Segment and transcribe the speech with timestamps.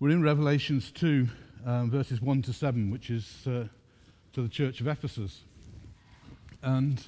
[0.00, 1.28] We're in Revelations 2,
[1.64, 3.68] um, verses 1 to 7, which is uh,
[4.32, 5.42] to the church of Ephesus.
[6.62, 7.00] And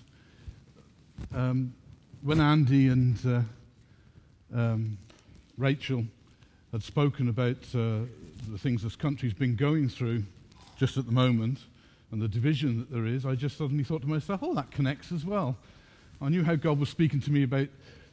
[1.34, 1.74] um,
[2.22, 3.40] when Andy and uh,
[4.56, 4.98] um,
[5.58, 6.04] Rachel
[6.70, 8.06] had spoken about uh,
[8.48, 10.22] the things this country's been going through
[10.78, 11.58] just at the moment
[12.12, 15.10] and the division that there is, I just suddenly thought to myself, oh, that connects
[15.10, 15.56] as well.
[16.22, 17.68] I knew how God was speaking to me about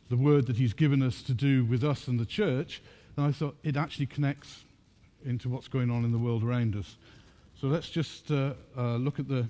[0.10, 2.82] the word that He's given us to do with us and the church,
[3.16, 4.64] and I thought it actually connects
[5.26, 6.98] into what's going on in the world around us.
[7.60, 9.48] So let's just uh, uh, look at the,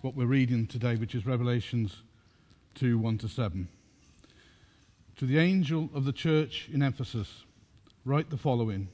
[0.00, 2.02] what we're reading today, which is Revelations
[2.76, 3.68] 2 1 to 7.
[5.16, 7.44] To the angel of the church in Ephesus,
[8.04, 8.88] write the following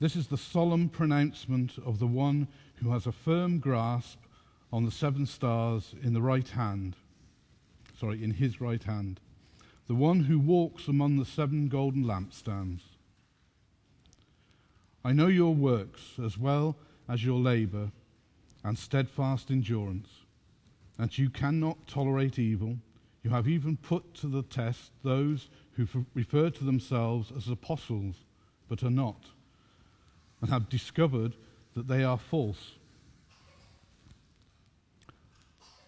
[0.00, 4.18] This is the solemn pronouncement of the one who has a firm grasp
[4.72, 6.96] on the seven stars in the right hand,
[8.00, 9.20] sorry, in his right hand,
[9.88, 12.80] the one who walks among the seven golden lampstands.
[15.04, 16.76] I know your works as well
[17.08, 17.90] as your labor
[18.64, 20.08] and steadfast endurance,
[20.98, 22.78] and you cannot tolerate evil.
[23.24, 28.16] You have even put to the test those who refer to themselves as apostles
[28.68, 29.26] but are not,
[30.40, 31.34] and have discovered
[31.74, 32.72] that they are false.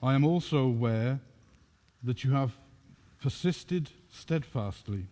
[0.03, 1.21] I am also aware
[2.03, 2.53] that you have
[3.25, 5.07] persisted steadfastly,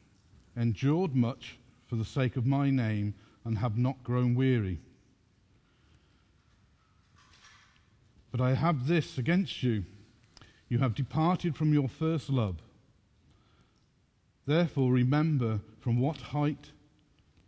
[0.55, 4.79] endured much for the sake of my name and have not grown weary.
[8.31, 9.85] But I have this against you
[10.69, 12.57] you have departed from your first love.
[14.47, 16.71] Therefore, remember from what height,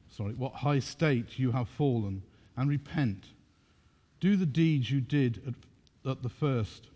[0.09, 2.23] sorry, what high state you have fallen,
[2.57, 3.27] and repent.
[4.19, 6.89] Do the deeds you did at, at the first.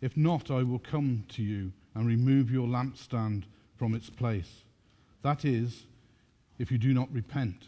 [0.00, 3.44] If not, I will come to you and remove your lampstand
[3.76, 4.62] from its place.
[5.22, 5.84] That is,
[6.58, 7.64] if you do not repent.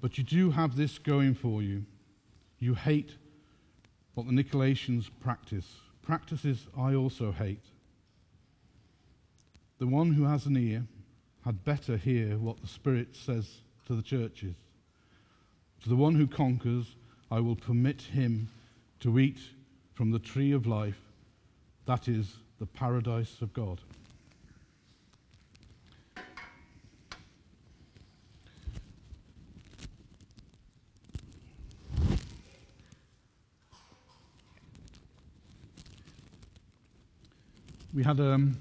[0.00, 1.84] But you do have this going for you.
[2.58, 3.16] You hate
[4.14, 5.66] what the Nicolaitans practice.
[6.02, 7.64] Practices I also hate.
[9.78, 10.84] The one who has an ear
[11.44, 14.54] had better hear what the Spirit says to the churches.
[15.82, 16.96] To the one who conquers,
[17.30, 18.48] I will permit him
[19.00, 19.38] to eat
[19.92, 21.00] from the tree of life,
[21.86, 23.80] that is, the paradise of God.
[37.94, 38.58] we had um,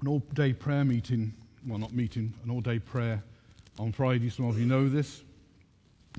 [0.00, 1.32] an all day prayer meeting,
[1.66, 3.22] well, not meeting, an all day prayer
[3.78, 4.30] on Friday.
[4.30, 5.22] Some of you know this.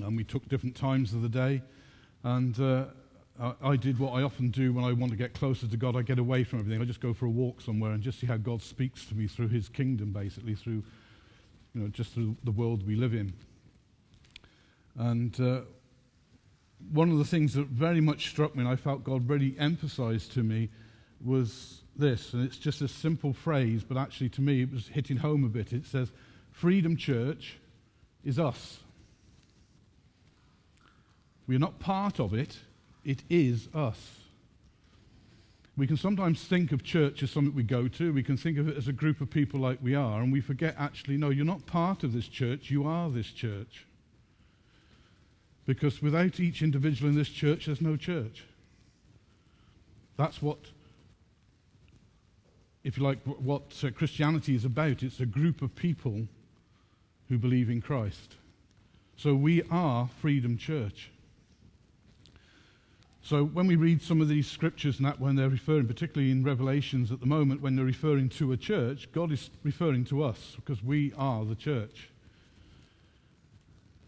[0.00, 1.62] And we took different times of the day.
[2.22, 2.84] And uh,
[3.40, 5.96] I, did what I often do when I want to get closer to God.
[5.96, 6.80] I get away from everything.
[6.80, 9.26] I just go for a walk somewhere and just see how God speaks to me
[9.26, 10.84] through His kingdom, basically, through,
[11.74, 13.32] you know, just through the world we live in.
[14.96, 15.62] And uh,
[16.92, 20.32] one of the things that very much struck me, and I felt God really emphasized
[20.32, 20.68] to me,
[21.24, 25.16] was this, and it's just a simple phrase, but actually to me it was hitting
[25.16, 25.72] home a bit.
[25.72, 26.10] It says,
[26.50, 27.58] Freedom Church
[28.24, 28.80] is us.
[31.46, 32.56] We are not part of it,
[33.04, 34.18] it is us.
[35.76, 38.12] We can sometimes think of church as something we go to.
[38.12, 40.40] We can think of it as a group of people like we are, and we
[40.40, 43.86] forget actually, no, you're not part of this church, you are this church.
[45.64, 48.44] Because without each individual in this church, there's no church.
[50.16, 50.58] That's what
[52.84, 55.02] if you like, what uh, Christianity is about.
[55.02, 56.26] It's a group of people
[57.28, 58.36] who believe in Christ.
[59.16, 61.11] So we are Freedom Church.
[63.24, 66.42] So when we read some of these scriptures and that when they're referring, particularly in
[66.42, 70.56] Revelations at the moment, when they're referring to a church, God is referring to us
[70.56, 72.08] because we are the church.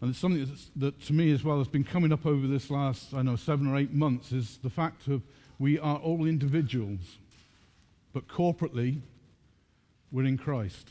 [0.01, 3.13] And it's something that to me as well has been coming up over this last,
[3.13, 5.21] I know, seven or eight months is the fact of
[5.59, 7.17] we are all individuals
[8.15, 9.01] but corporately,
[10.09, 10.89] we're in Christ.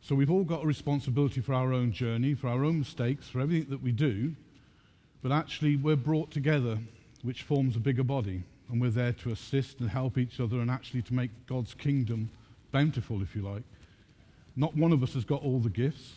[0.00, 3.40] So we've all got a responsibility for our own journey, for our own mistakes, for
[3.40, 4.34] everything that we do,
[5.24, 6.78] but actually we're brought together,
[7.22, 10.70] which forms a bigger body, and we're there to assist and help each other and
[10.70, 12.28] actually to make God's kingdom
[12.72, 13.62] bountiful, if you like.
[14.54, 16.16] Not one of us has got all the gifts.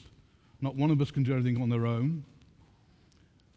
[0.60, 2.26] Not one of us can do everything on their own.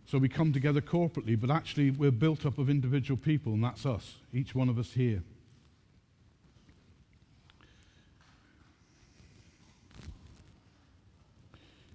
[0.06, 3.84] So we come together corporately, but actually we're built up of individual people, and that's
[3.84, 5.24] us, each one of us here.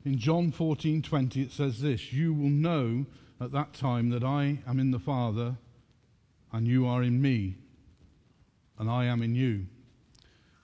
[0.04, 3.06] In John 14:20 it says this, "You will know
[3.40, 5.58] at that time that I am in the Father
[6.52, 7.56] and you are in me
[8.78, 9.68] and I am in you."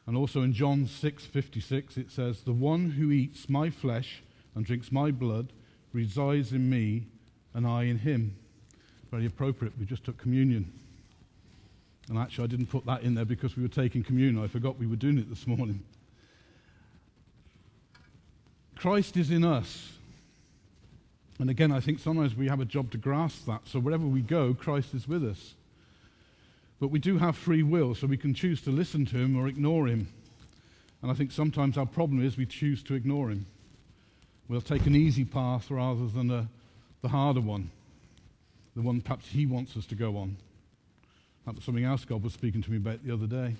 [0.05, 4.23] And also in John 6:56 it says, "The one who eats my flesh
[4.55, 5.53] and drinks my blood
[5.93, 7.07] resides in me
[7.53, 8.35] and I in him."
[9.09, 9.77] Very appropriate.
[9.77, 10.71] We just took communion.
[12.07, 14.43] And actually I didn't put that in there because we were taking communion.
[14.43, 15.83] I forgot we were doing it this morning.
[18.75, 19.97] Christ is in us.
[21.41, 23.61] And again, I think sometimes we have a job to grasp that.
[23.65, 25.55] So wherever we go, Christ is with us.
[26.79, 29.47] But we do have free will, so we can choose to listen to him or
[29.47, 30.07] ignore him.
[31.01, 33.47] And I think sometimes our problem is we choose to ignore him.
[34.49, 36.47] We'll take an easy path rather than a,
[37.01, 37.71] the harder one,
[38.75, 40.37] the one perhaps he wants us to go on.
[41.47, 43.55] That was something else God was speaking to me about the other day.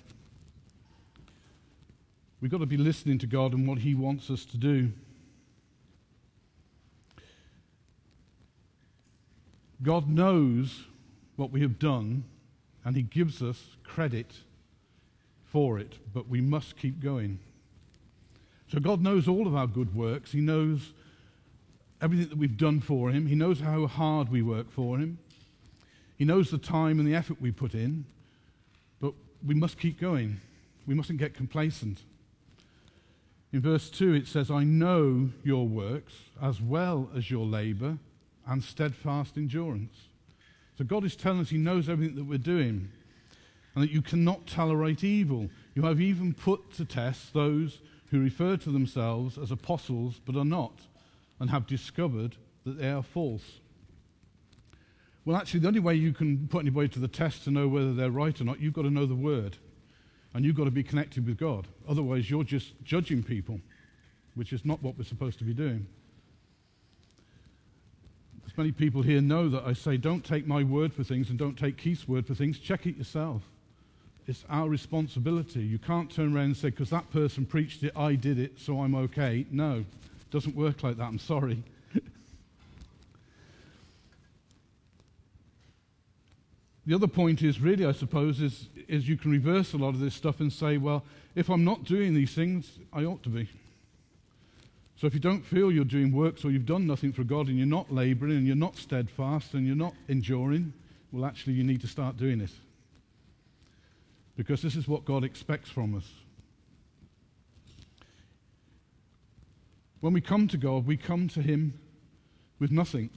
[2.40, 4.92] We've got to be listening to God and what he wants us to do.
[9.82, 10.84] God knows
[11.36, 12.24] what we have done
[12.84, 14.32] and he gives us credit
[15.44, 17.38] for it, but we must keep going.
[18.68, 20.32] So God knows all of our good works.
[20.32, 20.92] He knows
[22.00, 23.26] everything that we've done for him.
[23.26, 25.18] He knows how hard we work for him.
[26.16, 28.04] He knows the time and the effort we put in,
[29.00, 29.12] but
[29.44, 30.40] we must keep going.
[30.86, 32.00] We mustn't get complacent.
[33.52, 37.98] In verse 2, it says, I know your works as well as your labor
[38.46, 40.08] and steadfast endurance.
[40.78, 42.90] So God is telling us He knows everything that we're doing
[43.74, 45.48] and that you cannot tolerate evil.
[45.74, 47.80] You have even put to test those
[48.10, 50.80] who refer to themselves as apostles but are not
[51.40, 53.60] and have discovered that they are false.
[55.24, 57.94] Well, actually, the only way you can put anybody to the test to know whether
[57.94, 59.56] they're right or not, you've got to know the Word.
[60.34, 61.68] And you've got to be connected with God.
[61.88, 63.60] Otherwise, you're just judging people,
[64.34, 65.86] which is not what we're supposed to be doing.
[68.52, 71.38] As many people here know that I say, don't take my word for things and
[71.38, 72.58] don't take Keith's word for things.
[72.58, 73.40] Check it yourself.
[74.26, 75.60] It's our responsibility.
[75.60, 78.82] You can't turn around and say, because that person preached it, I did it, so
[78.82, 79.46] I'm okay.
[79.50, 81.04] No, it doesn't work like that.
[81.04, 81.62] I'm sorry.
[86.84, 90.00] the other point is really, I suppose, is, is you can reverse a lot of
[90.00, 91.04] this stuff and say, well,
[91.34, 93.48] if I'm not doing these things, I ought to be.
[95.02, 97.58] So if you don't feel you're doing works or you've done nothing for God and
[97.58, 100.72] you're not laboring and you're not steadfast and you're not enduring,
[101.10, 102.52] well, actually, you need to start doing it.
[104.36, 106.08] Because this is what God expects from us.
[109.98, 111.80] When we come to God, we come to Him
[112.60, 113.10] with nothing.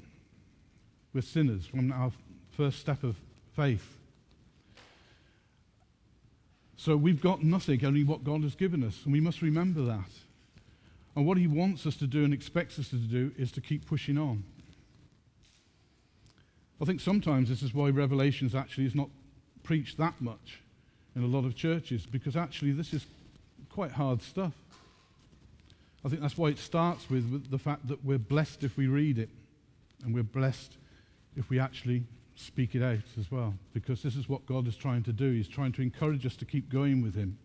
[1.13, 2.11] We're sinners from our
[2.57, 3.15] first step of
[3.55, 3.95] faith.
[6.77, 10.09] So we've got nothing, only what God has given us, and we must remember that.
[11.15, 13.85] And what he wants us to do and expects us to do is to keep
[13.85, 14.43] pushing on.
[16.81, 19.09] I think sometimes this is why Revelations actually is not
[19.63, 20.61] preached that much
[21.15, 23.05] in a lot of churches, because actually this is
[23.69, 24.51] quite hard stuff.
[26.03, 28.87] I think that's why it starts with, with the fact that we're blessed if we
[28.87, 29.29] read it,
[30.03, 30.75] and we're blessed
[31.37, 32.03] if we actually
[32.35, 35.31] speak it out as well, because this is what God is trying to do.
[35.31, 37.37] He's trying to encourage us to keep going with Him.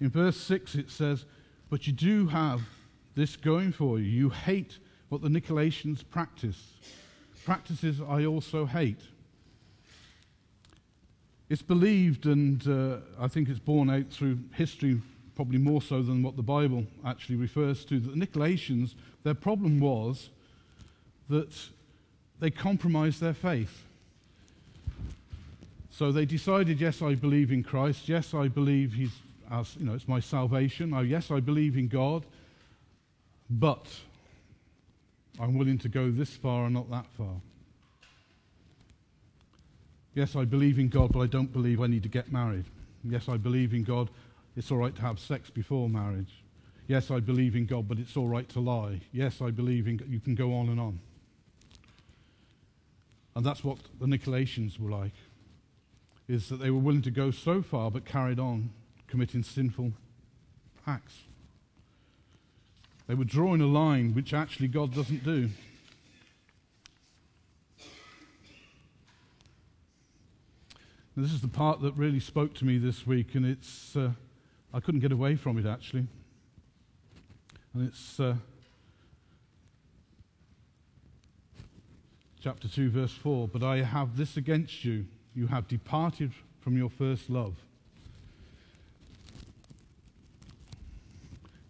[0.00, 1.24] In verse 6, it says,
[1.70, 2.62] But you do have
[3.14, 4.04] this going for you.
[4.04, 4.78] You hate
[5.08, 6.74] what the Nicolaitans practice.
[7.44, 9.00] Practices I also hate.
[11.48, 15.00] It's believed, and uh, I think it's borne out through history,
[15.36, 19.78] probably more so than what the Bible actually refers to, that the Nicolaitans, their problem
[19.78, 20.30] was
[21.28, 21.54] that
[22.40, 23.84] they compromised their faith.
[25.90, 28.08] So they decided, yes, I believe in Christ.
[28.08, 29.14] Yes, I believe he's
[29.50, 30.92] as, you know, it's my salvation.
[30.94, 32.24] Oh, yes, I believe in God,
[33.48, 33.86] but
[35.38, 37.40] I'm willing to go this far and not that far.
[40.14, 42.64] Yes, I believe in God, but I don't believe I need to get married.
[43.04, 44.08] Yes, I believe in God.
[44.56, 46.42] It's all right to have sex before marriage.
[46.88, 49.00] Yes, I believe in God, but it's all right to lie.
[49.12, 50.08] Yes, I believe in God.
[50.08, 51.00] You can go on and on.
[53.34, 55.12] And that's what the Nicolaitans were like,
[56.26, 58.70] is that they were willing to go so far but carried on
[59.06, 59.92] committing sinful
[60.86, 61.22] acts.
[63.06, 65.50] They were drawing a line which actually God doesn't do.
[71.14, 74.10] Now, this is the part that really spoke to me this week, and it's uh,
[74.74, 76.06] I couldn't get away from it actually.
[77.72, 78.36] And it's uh,
[82.40, 83.48] chapter 2, verse 4.
[83.48, 87.56] But I have this against you you have departed from your first love.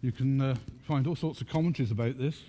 [0.07, 2.41] You can uh, find all sorts of commentaries about this.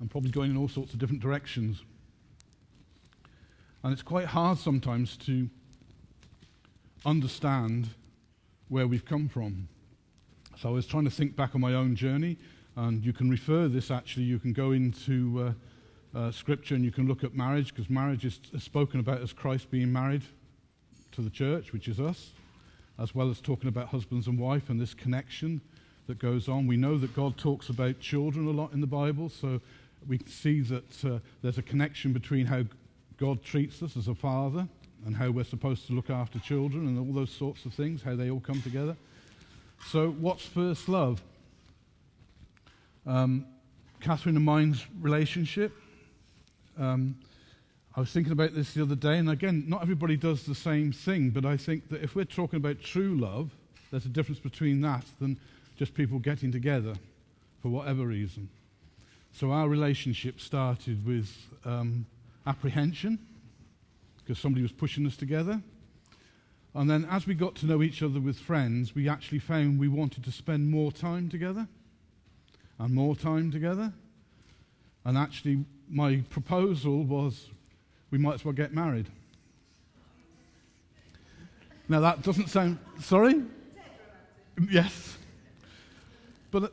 [0.00, 1.84] I'm probably going in all sorts of different directions.
[3.84, 5.48] And it's quite hard sometimes to
[7.04, 7.90] understand
[8.70, 9.68] where we've come from.
[10.56, 12.38] So I was trying to think back on my own journey,
[12.74, 15.54] and you can refer this actually, you can go into
[16.12, 19.20] uh, uh, scripture and you can look at marriage, because marriage is, is spoken about
[19.20, 20.22] as Christ being married
[21.12, 22.32] to the church, which is us,
[22.98, 25.60] as well as talking about husbands and wife and this connection
[26.06, 26.66] that goes on.
[26.66, 29.60] We know that God talks about children a lot in the Bible, so
[30.08, 32.64] we see that uh, there's a connection between how
[33.18, 34.68] God treats us as a father
[35.04, 38.16] and how we're supposed to look after children and all those sorts of things, how
[38.16, 38.96] they all come together.
[39.86, 41.22] So, what's first love?
[43.06, 43.46] Um,
[44.00, 45.72] Catherine and mine's relationship.
[46.78, 47.16] Um,
[47.96, 50.92] I was thinking about this the other day, and again, not everybody does the same
[50.92, 53.52] thing, but I think that if we're talking about true love,
[53.90, 55.40] there's a difference between that than
[55.78, 56.92] just people getting together
[57.62, 58.50] for whatever reason.
[59.32, 61.34] So our relationship started with
[61.64, 62.04] um,
[62.46, 63.18] apprehension
[64.18, 65.62] because somebody was pushing us together.
[66.74, 69.88] And then as we got to know each other with friends, we actually found we
[69.88, 71.66] wanted to spend more time together
[72.78, 73.90] and more time together.
[75.06, 77.46] And actually, my proposal was
[78.10, 79.06] we might as well get married.
[81.88, 82.78] Now, that doesn't sound.
[83.00, 83.42] Sorry?
[84.70, 85.16] Yes.
[86.50, 86.72] But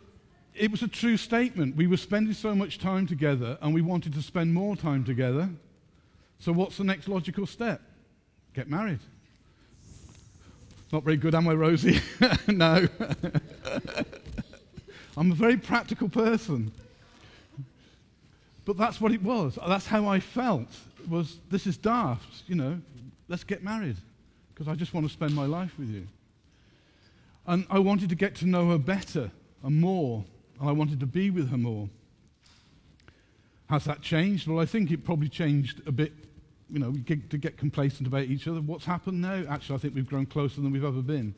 [0.55, 1.75] it was a true statement.
[1.75, 5.49] We were spending so much time together and we wanted to spend more time together.
[6.39, 7.81] So, what's the next logical step?
[8.53, 8.99] Get married.
[10.91, 12.01] Not very good, am I, Rosie?
[12.47, 12.87] no.
[15.17, 16.71] I'm a very practical person.
[18.65, 19.57] But that's what it was.
[19.67, 20.69] That's how I felt.
[21.09, 22.79] Was this is daft, you know?
[23.27, 23.97] Let's get married
[24.53, 26.07] because I just want to spend my life with you.
[27.45, 29.31] And I wanted to get to know her better
[29.63, 30.23] and more,
[30.59, 31.89] and I wanted to be with her more.
[33.69, 34.47] Has that changed?
[34.47, 36.13] Well, I think it probably changed a bit.
[36.69, 38.61] You know, we get to get complacent about each other.
[38.61, 39.43] What's happened now?
[39.49, 41.33] Actually, I think we've grown closer than we've ever been.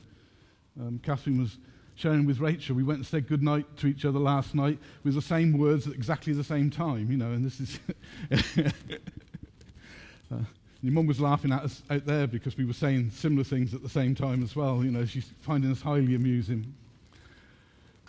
[0.79, 1.57] Um, Catherine was
[1.95, 2.75] sharing with Rachel.
[2.75, 5.93] We went and said goodnight to each other last night with the same words at
[5.93, 7.79] exactly the same time, you know, and this is.
[10.35, 10.43] uh,
[10.81, 13.81] your mum was laughing at us out there because we were saying similar things at
[13.81, 14.83] the same time as well.
[14.83, 16.73] You know, she's finding us highly amusing.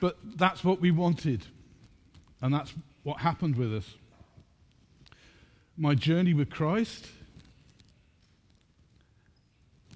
[0.00, 1.46] But that's what we wanted,
[2.42, 3.94] and that's what happened with us.
[5.78, 7.06] My journey with Christ,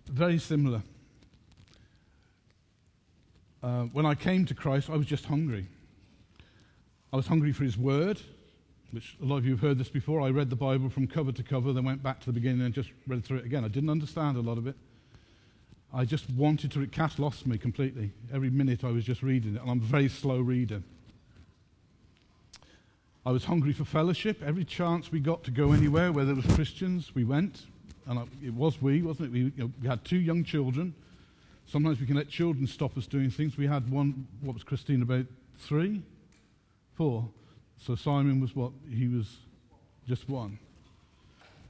[0.09, 0.83] very similar.
[3.63, 5.67] Uh, when I came to Christ, I was just hungry.
[7.13, 8.21] I was hungry for His Word,
[8.93, 10.21] which a lot of you have heard this before.
[10.21, 12.75] I read the Bible from cover to cover, then went back to the beginning and
[12.75, 13.65] just read through it again.
[13.65, 14.77] I didn't understand a lot of it.
[15.93, 16.87] I just wanted to.
[16.87, 18.13] Cass lost me completely.
[18.33, 20.83] Every minute I was just reading it, and I'm a very slow reader.
[23.27, 24.43] I was hungry for fellowship.
[24.43, 27.63] Every chance we got to go anywhere, where there was Christians, we went.
[28.07, 29.33] And I, it was we, wasn't it?
[29.33, 30.95] We, you know, we had two young children
[31.71, 33.57] Sometimes we can let children stop us doing things.
[33.57, 36.03] We had one, what was Christine, about three?
[36.95, 37.29] Four.
[37.81, 38.73] So Simon was what?
[38.89, 39.39] He was
[40.07, 40.59] just one.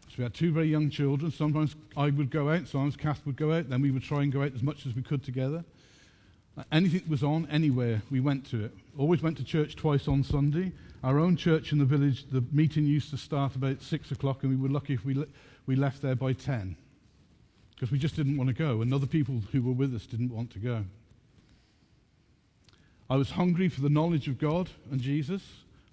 [0.09, 1.31] So we had two very young children.
[1.31, 4.33] Sometimes I would go out, sometimes Kath would go out, then we would try and
[4.33, 5.65] go out as much as we could together.
[6.73, 8.75] Anything that was on, anywhere, we went to it.
[8.99, 10.73] Always went to church twice on Sunday.
[11.05, 14.51] Our own church in the village, the meeting used to start about six o'clock, and
[14.51, 15.29] we were lucky if we, le-
[15.67, 16.77] we left there by ten
[17.75, 20.35] because we just didn't want to go, and other people who were with us didn't
[20.35, 20.85] want to go.
[23.09, 25.43] I was hungry for the knowledge of God and Jesus.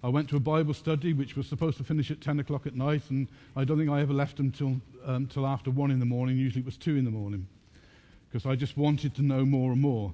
[0.02, 2.76] I went to a Bible study which was supposed to finish at 10 o'clock at
[2.76, 3.26] night, and
[3.56, 6.36] I don't think I ever left until, um, till after 1 in the morning.
[6.36, 7.48] Usually it was 2 in the morning
[8.30, 10.12] because I just wanted to know more and more.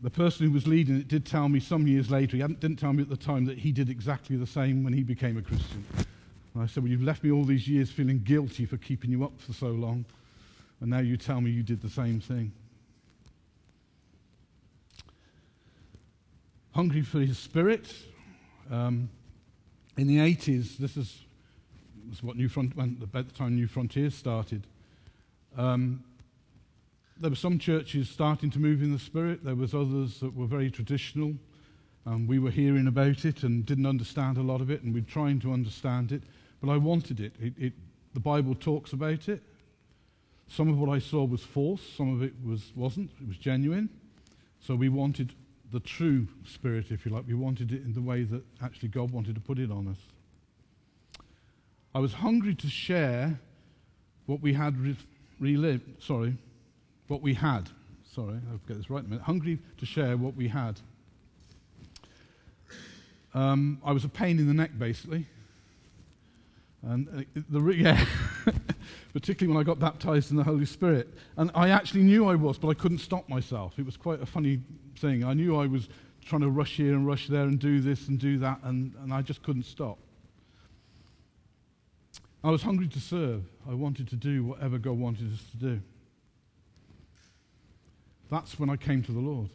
[0.00, 2.92] The person who was leading it did tell me some years later, he didn't tell
[2.92, 5.84] me at the time, that he did exactly the same when he became a Christian.
[6.54, 9.24] And I said, Well, you've left me all these years feeling guilty for keeping you
[9.24, 10.04] up for so long.
[10.80, 12.52] And now you tell me you did the same thing.
[16.72, 17.92] Hungry for his spirit.
[18.70, 19.08] Um,
[19.96, 21.18] in the 80s, this is,
[22.06, 24.66] this is what New Front, about the time New Frontiers started.
[25.56, 26.04] Um,
[27.18, 29.44] there were some churches starting to move in the spirit.
[29.44, 31.34] There was others that were very traditional.
[32.06, 35.00] Um, we were hearing about it and didn't understand a lot of it, and we
[35.00, 36.22] were trying to understand it.
[36.60, 37.32] But I wanted it.
[37.40, 37.72] it, it
[38.14, 39.42] the Bible talks about it.
[40.48, 43.10] Some of what I saw was false, some of it was, wasn't.
[43.20, 43.88] It was genuine.
[44.60, 45.34] So we wanted
[45.74, 47.26] the true spirit, if you like.
[47.26, 49.98] We wanted it in the way that actually God wanted to put it on us.
[51.92, 53.40] I was hungry to share
[54.26, 54.96] what we had re-
[55.40, 56.36] relived, sorry,
[57.08, 57.68] what we had.
[58.14, 59.24] Sorry, I'll get this right in a minute.
[59.24, 60.80] Hungry to share what we had.
[63.34, 65.26] Um, I was a pain in the neck, basically.
[66.82, 68.04] And uh, the, yeah,
[69.14, 71.08] particularly when I got baptized in the Holy Spirit.
[71.36, 73.78] And I actually knew I was, but I couldn't stop myself.
[73.78, 74.60] It was quite a funny
[74.98, 75.24] thing.
[75.24, 75.88] I knew I was
[76.24, 79.14] trying to rush here and rush there and do this and do that, and, and
[79.14, 79.98] I just couldn't stop.
[82.42, 83.44] I was hungry to serve.
[83.70, 85.80] I wanted to do whatever God wanted us to do.
[88.30, 89.48] That's when I came to the Lord.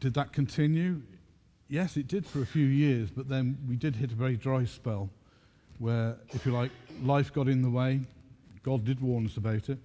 [0.00, 1.02] Did that continue?
[1.68, 4.64] Yes, it did for a few years, but then we did hit a very dry
[4.64, 5.10] spell
[5.78, 6.70] where, if you like,
[7.02, 8.00] life got in the way.
[8.62, 9.78] God did warn us about it.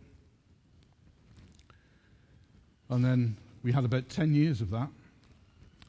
[2.89, 4.89] And then we had about 10 years of that.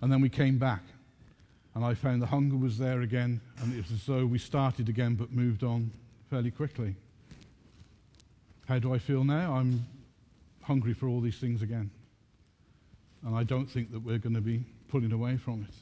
[0.01, 0.83] And then we came back.
[1.75, 3.41] And I found the hunger was there again.
[3.61, 5.91] And it was as though we started again but moved on
[6.31, 6.95] fairly quickly.
[8.69, 9.55] How do I feel now?
[9.55, 9.87] I'm
[10.63, 11.91] hungry for all these things again.
[13.25, 15.75] And I don't think that we're going to be pulling away from it.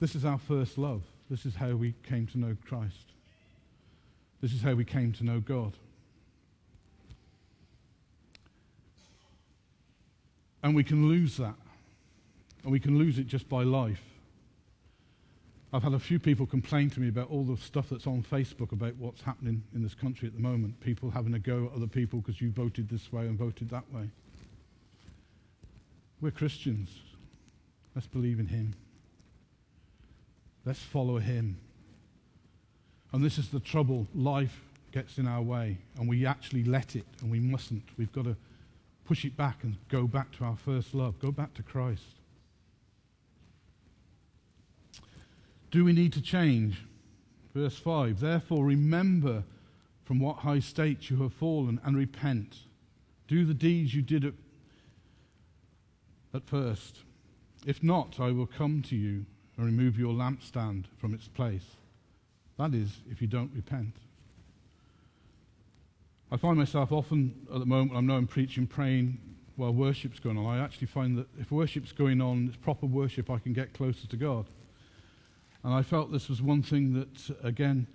[0.00, 1.02] This is our first love.
[1.30, 3.12] This is how we came to know Christ.
[4.40, 5.74] This is how we came to know God.
[10.62, 11.54] And we can lose that.
[12.62, 14.02] And we can lose it just by life.
[15.72, 18.72] I've had a few people complain to me about all the stuff that's on Facebook
[18.72, 20.80] about what's happening in this country at the moment.
[20.80, 23.84] People having a go at other people because you voted this way and voted that
[23.92, 24.08] way.
[26.20, 26.88] We're Christians.
[27.94, 28.74] Let's believe in Him.
[30.68, 31.56] Let's follow Him.
[33.14, 34.06] And this is the trouble.
[34.14, 34.60] Life
[34.92, 37.84] gets in our way, and we actually let it, and we mustn't.
[37.96, 38.36] We've got to
[39.06, 42.02] push it back and go back to our first love, go back to Christ.
[45.70, 46.84] Do we need to change?
[47.54, 49.44] Verse 5 Therefore, remember
[50.04, 52.58] from what high state you have fallen and repent.
[53.26, 54.34] Do the deeds you did at,
[56.34, 56.98] at first.
[57.64, 59.24] If not, I will come to you
[59.58, 61.76] and remove your lampstand from its place.
[62.58, 63.94] That is, if you don't repent.
[66.30, 69.18] I find myself often at the moment I'm preaching, praying
[69.56, 70.46] while worship's going on.
[70.46, 74.06] I actually find that if worship's going on, it's proper worship, I can get closer
[74.06, 74.46] to God.
[75.64, 77.88] And I felt this was one thing that, again,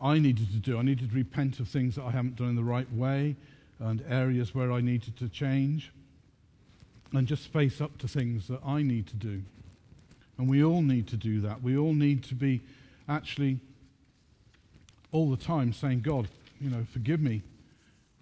[0.00, 0.78] I needed to do.
[0.78, 3.36] I needed to repent of things that I haven't done in the right way
[3.80, 5.92] and areas where I needed to change
[7.12, 9.42] and just face up to things that I need to do.
[10.38, 11.62] And we all need to do that.
[11.62, 12.60] We all need to be
[13.08, 13.58] actually
[15.10, 16.28] all the time saying, God,
[16.60, 17.42] you know, forgive me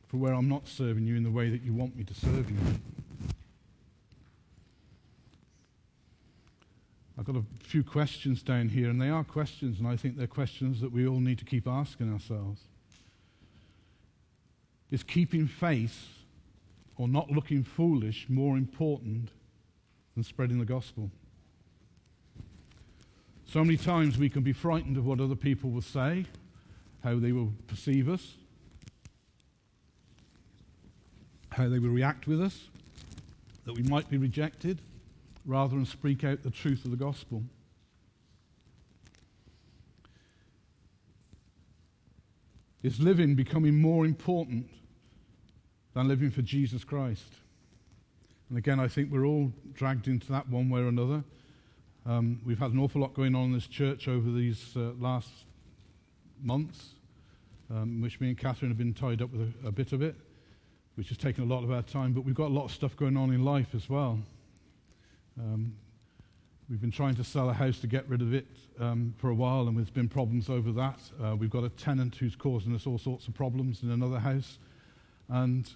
[0.08, 2.50] for where I'm not serving you in the way that you want me to serve
[2.50, 2.56] you.
[7.18, 10.26] I've got a few questions down here, and they are questions, and I think they're
[10.26, 12.60] questions that we all need to keep asking ourselves.
[14.90, 16.06] Is keeping face
[16.96, 19.30] or not looking foolish more important
[20.14, 21.10] than spreading the gospel?
[23.46, 26.26] So many times we can be frightened of what other people will say,
[27.04, 28.34] how they will perceive us,
[31.50, 32.68] how they will react with us,
[33.64, 34.80] that we might be rejected
[35.44, 37.44] rather than speak out the truth of the gospel.
[42.82, 44.68] Is living becoming more important
[45.94, 47.32] than living for Jesus Christ?
[48.48, 51.24] And again, I think we're all dragged into that one way or another.
[52.08, 55.28] Um, we've had an awful lot going on in this church over these uh, last
[56.40, 56.90] months,
[57.68, 60.14] um, which me and Catherine have been tied up with a, a bit of it,
[60.94, 62.12] which has taken a lot of our time.
[62.12, 64.20] But we've got a lot of stuff going on in life as well.
[65.36, 65.74] Um,
[66.70, 68.46] we've been trying to sell a house to get rid of it
[68.78, 71.00] um, for a while, and there's been problems over that.
[71.20, 74.60] Uh, we've got a tenant who's causing us all sorts of problems in another house.
[75.28, 75.68] And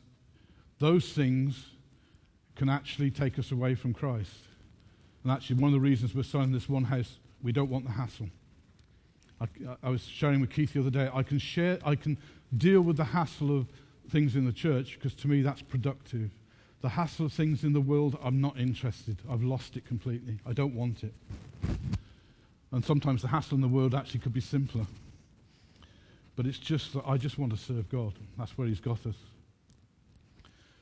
[0.79, 1.71] those things
[2.55, 4.31] can actually take us away from Christ.
[5.23, 7.93] And actually, one of the reasons we're selling this one house, we don't want the
[7.93, 8.29] hassle.
[9.41, 9.47] I,
[9.83, 12.19] I was sharing with Keith the other day, I can, share, I can
[12.57, 13.67] deal with the hassle of
[14.11, 16.31] things in the church because to me that's productive.
[16.83, 19.19] The hassle of things in the world, I'm not interested.
[19.31, 20.39] I've lost it completely.
[20.47, 21.13] I don't want it.
[22.73, 24.87] And sometimes the hassle in the world actually could be simpler.
[26.37, 28.15] But it's just that I just want to serve God.
[28.39, 29.17] That's where He's got us.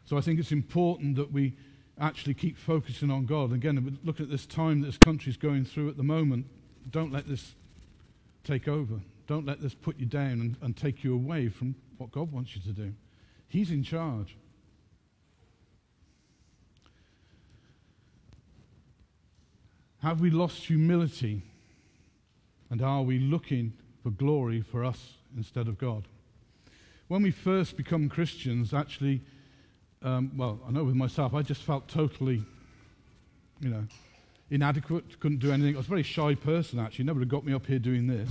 [0.04, 1.54] So I think it's important that we
[2.00, 3.52] actually keep focusing on God.
[3.52, 6.46] Again, look at this time this country's going through at the moment.
[6.90, 7.54] Don't let this
[8.44, 9.00] take over.
[9.26, 12.56] Don't let this put you down and, and take you away from what God wants
[12.56, 12.94] you to do.
[13.48, 14.36] He's in charge.
[20.02, 21.42] Have we lost humility?
[22.70, 26.06] And are we looking for glory for us instead of God?
[27.08, 29.22] When we first become Christians, actually,
[30.02, 32.44] um, well, I know with myself, I just felt totally,
[33.60, 33.84] you know,
[34.50, 35.74] inadequate, couldn't do anything.
[35.74, 37.04] I was a very shy person, actually.
[37.04, 38.30] Never got me up here doing this.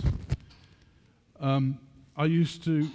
[1.40, 1.80] um,
[2.16, 2.90] I used to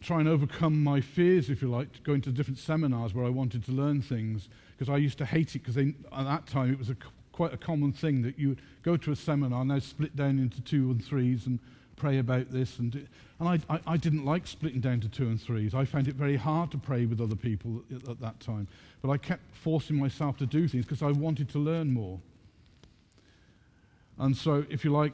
[0.00, 3.64] try and overcome my fears, if you like, going to different seminars where I wanted
[3.66, 6.90] to learn things, because I used to hate it, because at that time it was
[6.90, 6.96] a,
[7.30, 10.60] quite a common thing that you would go to a seminar, now split down into
[10.60, 11.60] two and threes and
[11.96, 12.78] pray about this.
[12.78, 13.06] And, do,
[13.38, 15.74] and I, I, I, didn't like splitting down to two and threes.
[15.74, 18.68] I found it very hard to pray with other people at, at that time.
[19.00, 22.20] But I kept forcing myself to do things because I wanted to learn more.
[24.18, 25.12] And so, if you like,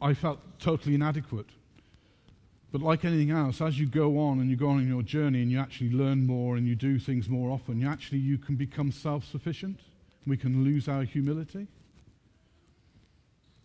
[0.00, 1.46] I felt totally inadequate.
[2.72, 5.42] But like anything else, as you go on and you go on in your journey
[5.42, 8.56] and you actually learn more and you do things more often, you actually you can
[8.56, 9.80] become self-sufficient.
[10.26, 11.66] We can lose our humility.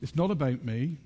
[0.02, 0.98] It's not about me.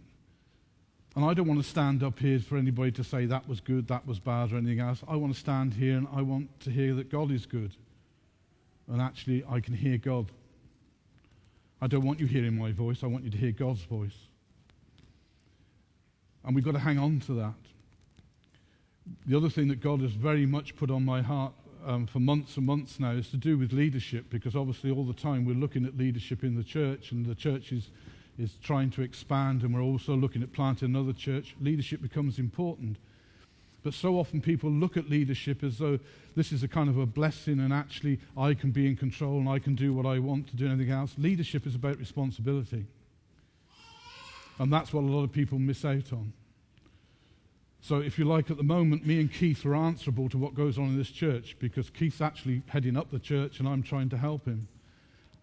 [1.15, 3.87] And I don't want to stand up here for anybody to say that was good,
[3.89, 5.03] that was bad, or anything else.
[5.07, 7.75] I want to stand here and I want to hear that God is good.
[8.87, 10.31] And actually, I can hear God.
[11.81, 14.15] I don't want you hearing my voice, I want you to hear God's voice.
[16.43, 17.53] And we've got to hang on to that.
[19.25, 21.53] The other thing that God has very much put on my heart
[21.85, 25.13] um, for months and months now is to do with leadership, because obviously all the
[25.13, 27.89] time we're looking at leadership in the church, and the church is,
[28.41, 31.55] is trying to expand, and we're also looking at planting another church.
[31.61, 32.97] Leadership becomes important.
[33.83, 35.99] But so often people look at leadership as though
[36.35, 39.49] this is a kind of a blessing and actually I can be in control and
[39.49, 41.15] I can do what I want to do anything else.
[41.17, 42.85] Leadership is about responsibility.
[44.59, 46.33] And that's what a lot of people miss out on.
[47.83, 50.77] So, if you like, at the moment, me and Keith are answerable to what goes
[50.77, 54.17] on in this church because Keith's actually heading up the church and I'm trying to
[54.17, 54.67] help him.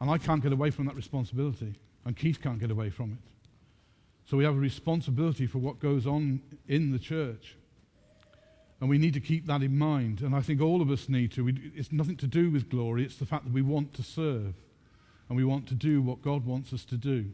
[0.01, 3.31] And I can't get away from that responsibility, and Keith can't get away from it.
[4.27, 7.57] So, we have a responsibility for what goes on in the church.
[8.81, 10.21] And we need to keep that in mind.
[10.21, 11.45] And I think all of us need to.
[11.45, 14.55] We, it's nothing to do with glory, it's the fact that we want to serve
[15.29, 17.27] and we want to do what God wants us to do.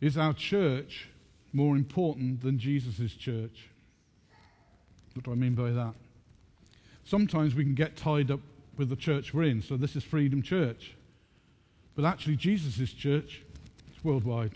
[0.00, 1.08] Is our church
[1.52, 3.68] more important than Jesus' church?
[5.14, 5.94] What do I mean by that?
[7.10, 8.38] Sometimes we can get tied up
[8.76, 9.62] with the church we're in.
[9.62, 10.94] So this is Freedom Church.
[11.96, 13.42] But actually, Jesus' church
[13.92, 14.52] is worldwide.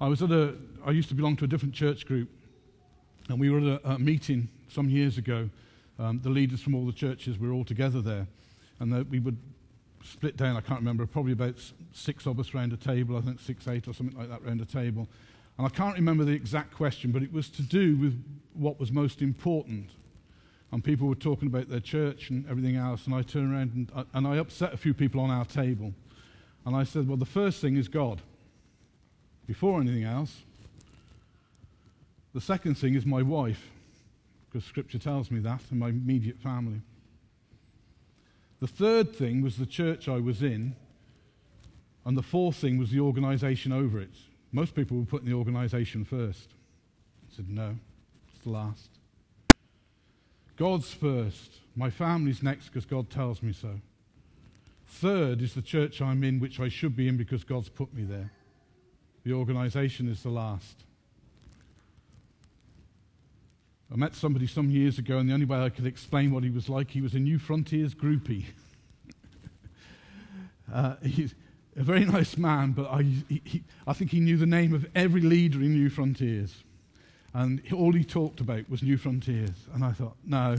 [0.00, 0.54] I was at a,
[0.86, 2.30] I used to belong to a different church group,
[3.28, 5.50] and we were at a, a meeting some years ago.
[5.98, 8.26] Um, the leaders from all the churches were all together there,
[8.80, 9.36] and the, we would
[10.02, 11.56] split down, I can't remember, probably about
[11.92, 14.62] six of us around a table, I think six, eight or something like that around
[14.62, 15.08] a table.
[15.58, 18.92] And I can't remember the exact question, but it was to do with what was
[18.92, 19.90] most important.
[20.70, 23.92] And people were talking about their church and everything else, and I turned around and,
[23.94, 25.92] uh, and I upset a few people on our table.
[26.64, 28.22] And I said, Well, the first thing is God,
[29.46, 30.42] before anything else.
[32.34, 33.70] The second thing is my wife,
[34.46, 36.82] because Scripture tells me that, and my immediate family.
[38.60, 40.76] The third thing was the church I was in.
[42.04, 44.14] And the fourth thing was the organization over it.
[44.52, 46.48] Most people were putting the organization first.
[47.30, 47.76] I said, no,
[48.32, 48.90] it's the last.
[50.56, 51.58] God's first.
[51.76, 53.80] My family's next because God tells me so.
[54.86, 58.04] Third is the church I'm in, which I should be in because God's put me
[58.04, 58.32] there.
[59.24, 60.84] The organization is the last.
[63.92, 66.50] I met somebody some years ago, and the only way I could explain what he
[66.50, 68.44] was like, he was a New Frontiers groupie.
[70.72, 71.34] uh, he's
[71.78, 75.20] a very nice man, but I, he, I think he knew the name of every
[75.20, 76.64] leader in New Frontiers.
[77.34, 79.66] And all he talked about was New Frontiers.
[79.74, 80.56] And I thought, no,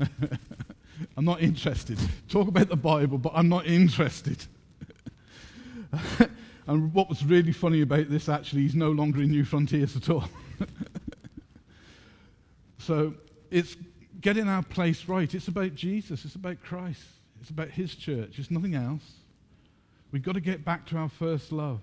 [1.16, 1.98] I'm not interested.
[2.28, 4.44] Talk about the Bible, but I'm not interested.
[6.66, 10.10] and what was really funny about this, actually, he's no longer in New Frontiers at
[10.10, 10.28] all.
[12.82, 13.14] So
[13.50, 13.76] it's
[14.20, 15.32] getting our place right.
[15.32, 17.04] It's about Jesus, it's about Christ,
[17.40, 19.08] it's about His church, it's nothing else.
[20.12, 21.80] We've got to get back to our first love.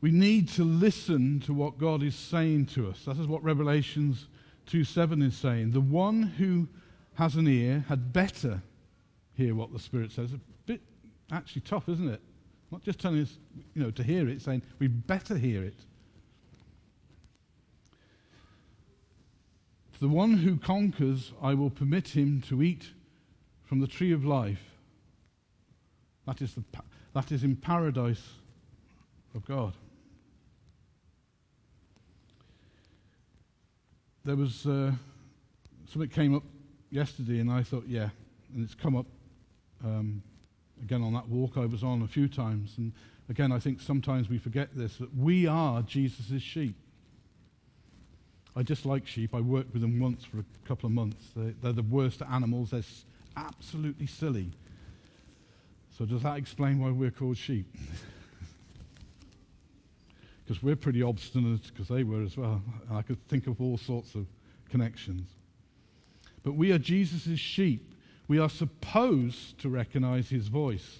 [0.00, 3.04] We need to listen to what God is saying to us.
[3.06, 4.28] That is what Revelations
[4.66, 5.72] 2 7 is saying.
[5.72, 6.68] The one who
[7.14, 8.62] has an ear had better
[9.34, 10.32] hear what the Spirit says.
[10.32, 10.82] A bit
[11.32, 12.20] actually tough, isn't it?
[12.70, 13.38] Not just telling us,
[13.74, 15.78] you know, to hear it, saying we better hear it.
[19.94, 22.90] To the one who conquers, I will permit him to eat
[23.62, 24.60] from the tree of life.
[26.26, 26.64] That is, the,
[27.12, 28.22] that is in paradise
[29.34, 29.74] of God.
[34.24, 34.92] There was uh,
[35.92, 36.42] something came up
[36.90, 38.08] yesterday, and I thought, yeah,
[38.52, 39.06] and it's come up
[39.84, 40.22] um,
[40.82, 42.74] again on that walk I was on a few times.
[42.78, 42.92] And
[43.28, 46.76] again, I think sometimes we forget this that we are Jesus' sheep.
[48.56, 49.34] I just like sheep.
[49.34, 51.26] I worked with them once for a couple of months.
[51.34, 52.70] They, they're the worst animals.
[52.70, 52.82] They're
[53.36, 54.52] absolutely silly.
[55.98, 57.66] So, does that explain why we're called sheep?
[60.44, 62.60] Because we're pretty obstinate, because they were as well.
[62.88, 64.26] And I could think of all sorts of
[64.68, 65.26] connections.
[66.42, 67.94] But we are Jesus' sheep.
[68.28, 70.98] We are supposed to recognize his voice.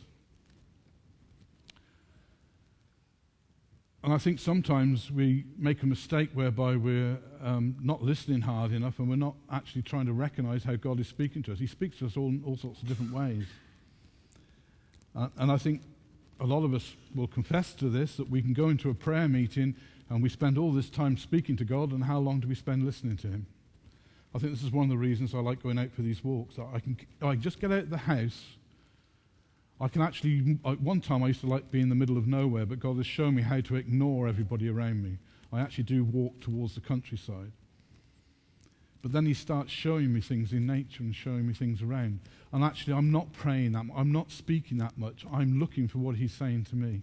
[4.04, 8.98] And I think sometimes we make a mistake whereby we're um, not listening hard enough
[8.98, 11.58] and we're not actually trying to recognize how God is speaking to us.
[11.58, 13.46] He speaks to us all in all sorts of different ways.
[15.16, 15.80] Uh, and I think
[16.38, 19.26] a lot of us will confess to this that we can go into a prayer
[19.26, 19.74] meeting
[20.10, 22.84] and we spend all this time speaking to God, and how long do we spend
[22.84, 23.46] listening to Him?
[24.34, 26.58] I think this is one of the reasons I like going out for these walks.
[26.58, 28.42] I can I just get out of the house
[29.80, 32.64] I can actually, one time I used to like be in the middle of nowhere,
[32.64, 35.18] but God has shown me how to ignore everybody around me.
[35.52, 37.52] I actually do walk towards the countryside.
[39.02, 42.20] But then he starts showing me things in nature and showing me things around.
[42.52, 45.26] And actually, I'm not praying that I'm not speaking that much.
[45.30, 47.02] I'm looking for what he's saying to me.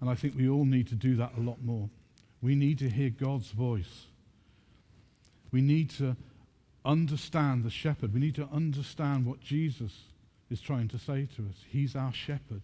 [0.00, 1.88] And I think we all need to do that a lot more.
[2.42, 4.06] We need to hear God's voice.
[5.52, 6.16] We need to
[6.84, 8.12] understand the shepherd.
[8.12, 9.92] We need to understand what Jesus
[10.50, 11.64] is trying to say to us.
[11.68, 12.62] He's our shepherd.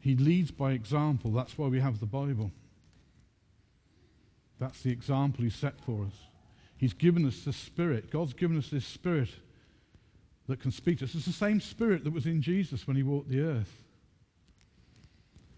[0.00, 1.32] He leads by example.
[1.32, 2.50] That's why we have the Bible.
[4.58, 6.14] That's the example He set for us.
[6.76, 8.10] He's given us the Spirit.
[8.10, 9.30] God's given us this Spirit
[10.48, 11.14] that can speak to us.
[11.14, 13.82] It's the same Spirit that was in Jesus when He walked the earth.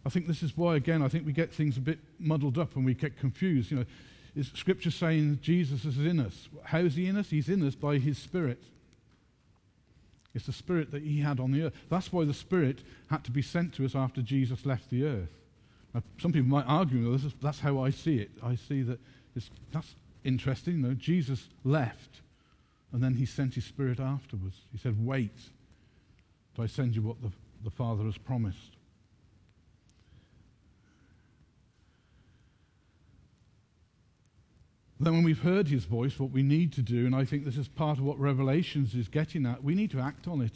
[0.05, 2.75] I think this is why, again, I think we get things a bit muddled up
[2.77, 3.71] and we get confused.
[3.71, 3.85] You know,
[4.35, 6.49] is Scripture saying Jesus is in us?
[6.65, 7.29] How is He in us?
[7.29, 8.63] He's in us by His Spirit.
[10.35, 11.73] It's the Spirit that he had on the earth.
[11.89, 15.31] That's why the Spirit had to be sent to us after Jesus left the earth.
[15.93, 17.33] Now, some people might argue this.
[17.43, 18.31] That's how I see it.
[18.43, 19.01] I see that
[19.35, 20.75] it's, that's interesting.
[20.77, 22.21] You know, Jesus left,
[22.93, 24.57] and then he sent his Spirit afterwards.
[24.71, 25.37] He said, Wait
[26.55, 27.31] till I send you what the,
[27.65, 28.77] the Father has promised.
[35.03, 37.57] Then, when we've heard his voice, what we need to do, and I think this
[37.57, 40.53] is part of what Revelations is getting at, we need to act on it.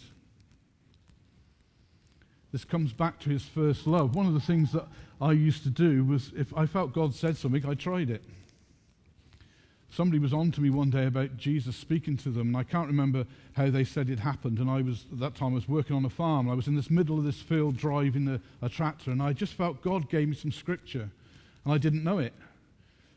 [2.53, 4.15] This comes back to his first love.
[4.15, 4.87] One of the things that
[5.19, 8.23] I used to do was if I felt God said something, I tried it.
[9.91, 12.87] Somebody was on to me one day about Jesus speaking to them, and I can't
[12.87, 14.59] remember how they said it happened.
[14.59, 16.47] And I was, at that time, I was working on a farm.
[16.47, 19.33] and I was in this middle of this field driving a, a tractor, and I
[19.33, 21.09] just felt God gave me some scripture,
[21.65, 22.35] and I didn't know it.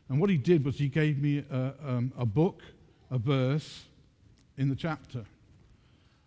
[0.08, 2.62] And what he did was he gave me a, um, a book,
[3.10, 3.84] a verse
[4.56, 5.24] in the chapter.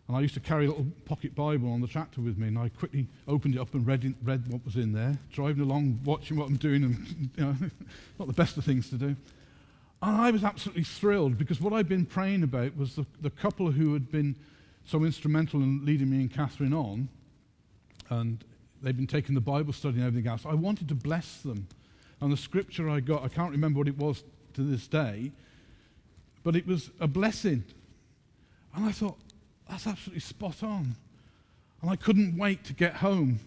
[0.08, 2.60] And I used to carry a little pocket Bible on the tractor with me, and
[2.60, 6.00] I quickly opened it up and read, in, read what was in there, driving along,
[6.04, 7.56] watching what I'm doing, and you know,
[8.20, 9.15] not the best of things to do.
[10.04, 13.72] And I was absolutely thrilled because what I'd been praying about was the, the couple
[13.72, 14.36] who had been
[14.84, 17.08] so instrumental in leading me and Catherine on,
[18.10, 18.44] and
[18.82, 20.46] they'd been taking the Bible study and everything else.
[20.46, 21.67] I wanted to bless them.
[22.22, 25.32] And the scripture I got, I can't remember what it was to this day,
[26.44, 27.64] but it was a blessing.
[28.76, 29.18] And I thought,
[29.70, 30.96] that's absolutely spot on.
[31.82, 33.40] And I couldn't wait to get home.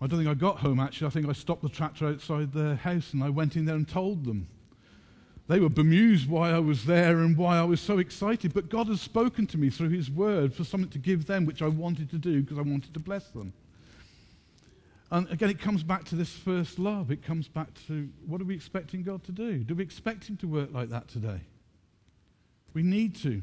[0.00, 1.06] I don't think I got home actually.
[1.06, 3.88] I think I stopped the tractor outside their house and I went in there and
[3.88, 4.48] told them.
[5.48, 8.52] They were bemused why I was there and why I was so excited.
[8.52, 11.62] But God has spoken to me through His Word for something to give them, which
[11.62, 13.54] I wanted to do because I wanted to bless them.
[15.10, 17.10] And again, it comes back to this first love.
[17.10, 19.58] It comes back to what are we expecting God to do?
[19.58, 21.40] Do we expect Him to work like that today?
[22.74, 23.42] We need to.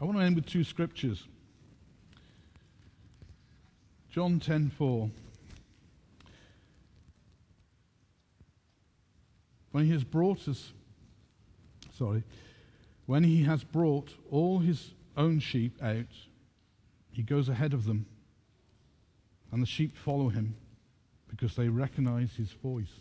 [0.00, 1.26] I want to end with two scriptures.
[4.10, 5.10] John 10:4.
[9.72, 10.72] When he has brought us
[11.94, 12.24] sorry,
[13.06, 16.06] when he has brought all his own sheep out,
[17.16, 18.06] he goes ahead of them,
[19.50, 20.56] and the sheep follow him
[21.28, 22.92] because they recognize his voice.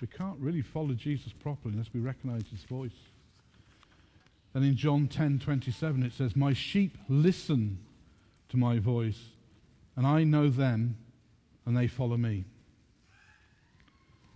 [0.00, 2.90] We can't really follow Jesus properly unless we recognize his voice.
[4.52, 7.78] Then in John 10:27 it says, "My sheep listen
[8.48, 9.30] to my voice,
[9.96, 10.96] and I know them,
[11.64, 12.44] and they follow me."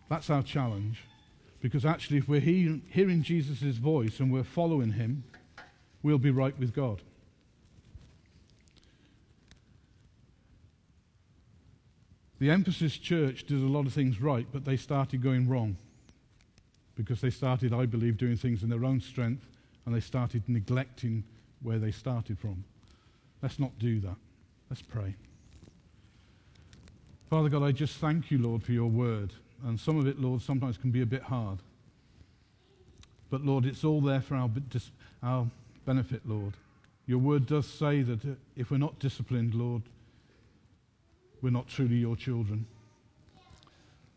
[0.09, 1.03] That's our challenge.
[1.61, 5.25] Because actually, if we're hearing Jesus' voice and we're following him,
[6.03, 7.03] we'll be right with God.
[12.39, 15.77] The Ephesus Church did a lot of things right, but they started going wrong
[16.95, 19.47] because they started, I believe, doing things in their own strength
[19.85, 21.25] and they started neglecting
[21.63, 22.65] where they started from.
[23.43, 24.17] Let's not do that.
[24.69, 25.15] Let's pray.
[27.31, 29.33] Father God, I just thank you, Lord, for your word.
[29.65, 31.59] and some of it, Lord, sometimes can be a bit hard.
[33.31, 34.51] But Lord, it's all there for our,
[35.23, 35.47] our
[35.85, 36.55] benefit, Lord.
[37.07, 39.83] Your word does say that if we're not disciplined, Lord,
[41.43, 42.67] we're not truly your children.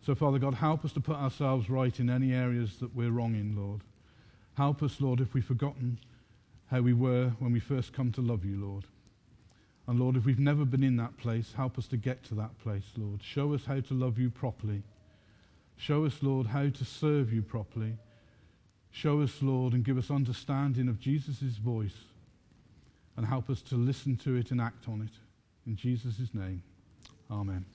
[0.02, 3.36] So, Father God, help us to put ourselves right in any areas that we're wrong
[3.36, 3.82] in, Lord.
[4.56, 6.00] Help us, Lord, if we've forgotten
[6.72, 8.86] how we were when we first come to love you, Lord.
[9.88, 12.58] And Lord, if we've never been in that place, help us to get to that
[12.60, 13.24] place, Lord.
[13.24, 14.84] Show us how to love you properly.
[15.78, 17.98] Show us, Lord, how to serve you properly.
[18.92, 22.06] Show us, Lord, and give us understanding of Jesus' voice
[23.18, 25.20] and help us to listen to it and act on it.
[25.66, 26.64] In Jesus' name,
[27.30, 27.66] amen.